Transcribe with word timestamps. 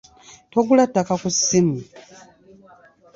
Togulira 0.51 0.85
ttaka 0.89 1.13
ku 1.21 1.29
ssimu. 1.35 1.77